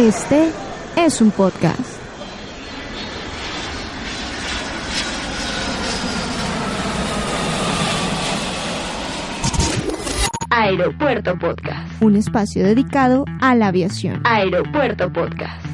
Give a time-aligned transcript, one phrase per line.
[0.00, 0.50] Este
[0.96, 1.78] es un podcast.
[10.48, 12.00] Aeropuerto Podcast.
[12.00, 14.22] Un espacio dedicado a la aviación.
[14.24, 15.66] Aeropuerto Podcast.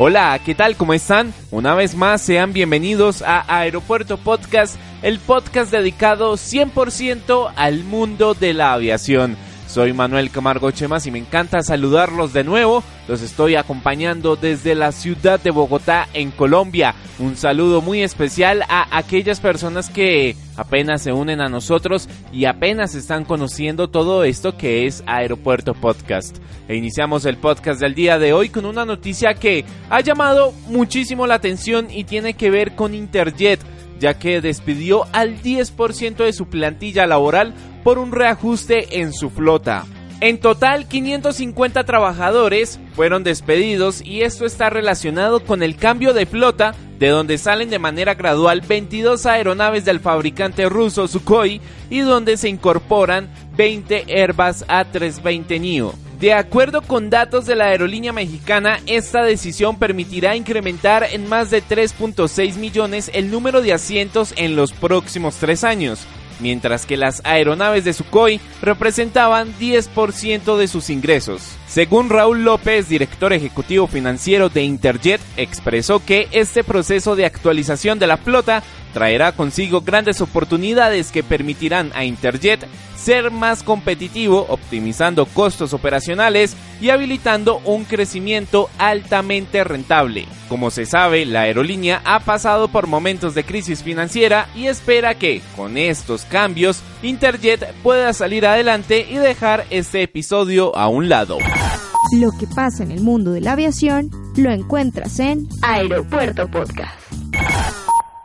[0.00, 0.76] Hola, ¿qué tal?
[0.76, 1.32] ¿Cómo están?
[1.52, 8.52] Una vez más, sean bienvenidos a Aeropuerto Podcast, el podcast dedicado 100% al mundo de
[8.52, 9.36] la aviación.
[9.66, 12.82] Soy Manuel Camargo Chemas y me encanta saludarlos de nuevo.
[13.08, 16.94] Los estoy acompañando desde la ciudad de Bogotá, en Colombia.
[17.18, 22.94] Un saludo muy especial a aquellas personas que apenas se unen a nosotros y apenas
[22.94, 26.38] están conociendo todo esto que es Aeropuerto Podcast.
[26.68, 31.26] E iniciamos el podcast del día de hoy con una noticia que ha llamado muchísimo
[31.26, 33.60] la atención y tiene que ver con Interjet
[33.98, 37.54] ya que despidió al 10% de su plantilla laboral
[37.86, 39.84] por un reajuste en su flota.
[40.20, 46.74] En total, 550 trabajadores fueron despedidos y esto está relacionado con el cambio de flota,
[46.98, 52.48] de donde salen de manera gradual 22 aeronaves del fabricante ruso Sukhoi y donde se
[52.48, 55.92] incorporan 20 Airbus A320neo.
[56.18, 61.62] De acuerdo con datos de la aerolínea mexicana, esta decisión permitirá incrementar en más de
[61.62, 66.04] 3.6 millones el número de asientos en los próximos tres años,
[66.40, 71.42] mientras que las aeronaves de Sukhoi representaban 10% de sus ingresos.
[71.66, 78.06] Según Raúl López, director ejecutivo financiero de Interjet, expresó que este proceso de actualización de
[78.06, 85.72] la flota traerá consigo grandes oportunidades que permitirán a Interjet ser más competitivo, optimizando costos
[85.72, 90.26] operacionales y habilitando un crecimiento altamente rentable.
[90.48, 95.42] Como se sabe, la aerolínea ha pasado por momentos de crisis financiera y espera que,
[95.56, 101.38] con estos cambios, Interjet pueda salir adelante y dejar este episodio a un lado.
[102.12, 106.94] Lo que pasa en el mundo de la aviación lo encuentras en Aeropuerto Podcast.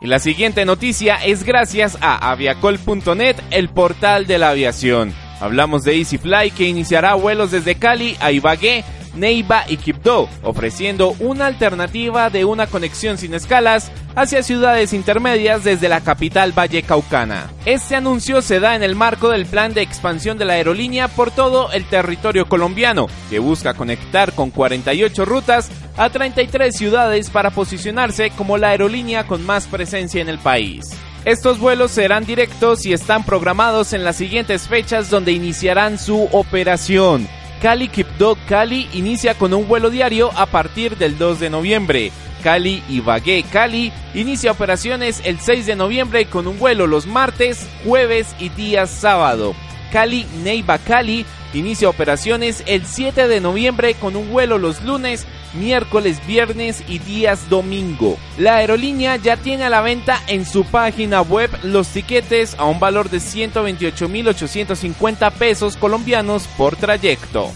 [0.00, 5.12] Y la siguiente noticia es gracias a aviacol.net, el portal de la aviación.
[5.40, 11.46] Hablamos de EasyFly que iniciará vuelos desde Cali a Ibagué, Neiva y Quibdó, ofreciendo una
[11.46, 17.50] alternativa de una conexión sin escalas hacia ciudades intermedias desde la capital vallecaucana.
[17.64, 21.30] Este anuncio se da en el marco del plan de expansión de la aerolínea por
[21.30, 28.30] todo el territorio colombiano, que busca conectar con 48 rutas a 33 ciudades para posicionarse
[28.30, 30.90] como la aerolínea con más presencia en el país.
[31.24, 37.28] Estos vuelos serán directos y están programados en las siguientes fechas donde iniciarán su operación.
[37.62, 42.10] Cali Quibdó Cali inicia con un vuelo diario a partir del 2 de noviembre.
[42.42, 48.34] Cali Ibagué Cali inicia operaciones el 6 de noviembre con un vuelo los martes, jueves
[48.40, 49.54] y días sábado.
[49.92, 51.24] Cali Neiva Cali
[51.54, 55.24] inicia operaciones el 7 de noviembre con un vuelo los lunes,
[55.54, 58.18] miércoles, viernes y días domingo.
[58.38, 62.80] La aerolínea ya tiene a la venta en su página web los tiquetes a un
[62.80, 67.50] valor de 128.850 pesos colombianos por trayecto.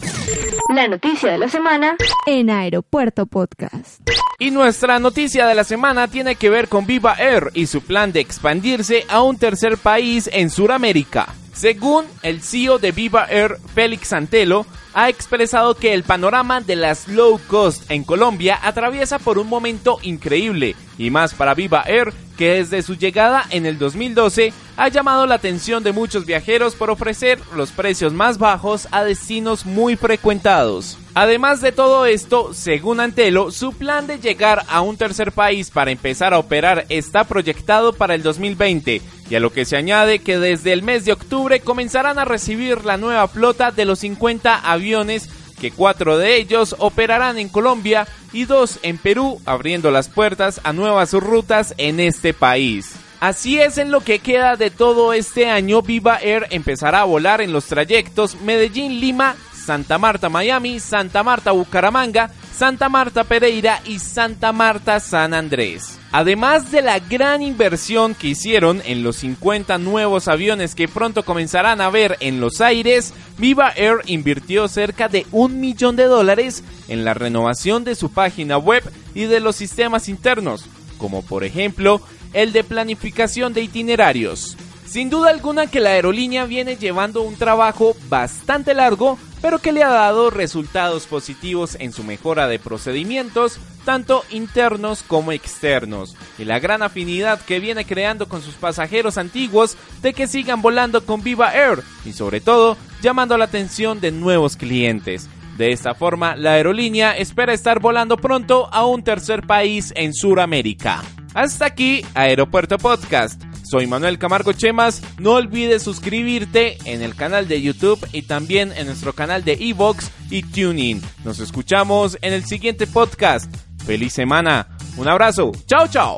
[0.74, 1.96] La noticia de la semana
[2.26, 4.00] en Aeropuerto Podcast.
[4.38, 8.12] Y nuestra noticia de la semana tiene que ver con Viva Air y su plan
[8.12, 11.28] de expandirse a un tercer país en Sudamérica.
[11.56, 17.08] Según el CEO de Viva Air, Félix Santelo, ha expresado que el panorama de las
[17.08, 22.54] low cost en Colombia atraviesa por un momento increíble, y más para Viva Air, que
[22.54, 27.38] desde su llegada en el 2012 ha llamado la atención de muchos viajeros por ofrecer
[27.54, 30.98] los precios más bajos a destinos muy frecuentados.
[31.14, 35.90] Además de todo esto, según Antelo, su plan de llegar a un tercer país para
[35.90, 40.38] empezar a operar está proyectado para el 2020, y a lo que se añade que
[40.38, 45.30] desde el mes de octubre comenzarán a recibir la nueva flota de los 50 aviones
[45.60, 50.72] que cuatro de ellos operarán en Colombia y dos en Perú, abriendo las puertas a
[50.72, 52.94] nuevas rutas en este país.
[53.20, 57.40] Así es en lo que queda de todo este año, Viva Air empezará a volar
[57.40, 65.34] en los trayectos Medellín-Lima, Santa Marta-Miami, Santa Marta-Bucaramanga, Santa Marta Pereira y Santa Marta San
[65.34, 65.98] Andrés.
[66.10, 71.82] Además de la gran inversión que hicieron en los 50 nuevos aviones que pronto comenzarán
[71.82, 77.04] a ver en los aires, Viva Air invirtió cerca de un millón de dólares en
[77.04, 78.82] la renovación de su página web
[79.14, 80.64] y de los sistemas internos,
[80.96, 82.00] como por ejemplo
[82.32, 84.56] el de planificación de itinerarios.
[84.86, 89.84] Sin duda alguna que la aerolínea viene llevando un trabajo bastante largo, pero que le
[89.84, 96.58] ha dado resultados positivos en su mejora de procedimientos, tanto internos como externos, y la
[96.58, 101.54] gran afinidad que viene creando con sus pasajeros antiguos de que sigan volando con Viva
[101.54, 105.28] Air, y sobre todo llamando la atención de nuevos clientes.
[105.56, 111.04] De esta forma, la aerolínea espera estar volando pronto a un tercer país en Sudamérica.
[111.34, 113.45] Hasta aquí, Aeropuerto Podcast.
[113.68, 115.02] Soy Manuel Camargo Chemas.
[115.18, 120.10] No olvides suscribirte en el canal de YouTube y también en nuestro canal de Evox
[120.30, 121.02] y TuneIn.
[121.24, 123.52] Nos escuchamos en el siguiente podcast.
[123.84, 124.68] ¡Feliz semana!
[124.96, 125.52] Un abrazo.
[125.66, 126.16] ¡Chao, chao!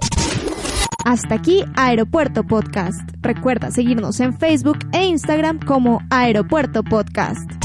[1.05, 3.00] Hasta aquí Aeropuerto Podcast.
[3.23, 7.57] Recuerda seguirnos en Facebook e Instagram como Aeropuerto Podcast.